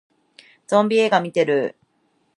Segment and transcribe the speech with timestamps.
[0.65, 1.75] ゾンビ映画見てる